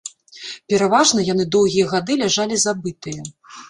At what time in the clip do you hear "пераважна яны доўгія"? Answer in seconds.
0.73-1.93